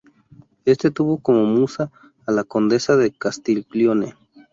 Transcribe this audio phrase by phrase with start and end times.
[0.65, 1.91] Este tuvo como musa
[2.25, 4.15] a la Condesa de Castiglione.